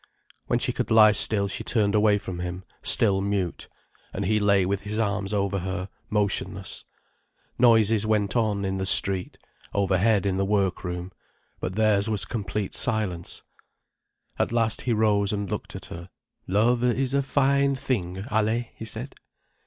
[0.47, 3.67] When she could lie still she turned away from him, still mute.
[4.15, 6.85] And he lay with his arms over her, motionless.
[7.59, 9.37] Noises went on, in the street,
[9.75, 11.11] overhead in the work room.
[11.59, 13.43] But theirs was complete silence.
[14.39, 16.09] At last he rose and looked at her.
[16.47, 19.13] "Love is a fine thing, Allaye," he said.